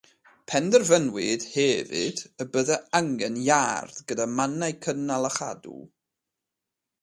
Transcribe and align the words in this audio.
Penderfynwyd 0.51 1.43
hefyd 1.49 2.23
y 2.45 2.47
byddai 2.55 2.79
angen 3.01 3.37
iard 3.43 4.01
gyda 4.13 4.27
mannau 4.39 4.75
cynnal 4.87 5.29
a 5.31 5.33
chadw. 5.37 5.77